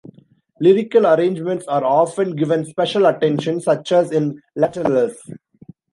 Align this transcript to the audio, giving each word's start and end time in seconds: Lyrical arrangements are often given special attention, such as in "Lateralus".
Lyrical 0.59 1.05
arrangements 1.05 1.67
are 1.67 1.83
often 1.83 2.35
given 2.35 2.65
special 2.65 3.05
attention, 3.05 3.61
such 3.61 3.91
as 3.91 4.11
in 4.11 4.41
"Lateralus". 4.57 5.13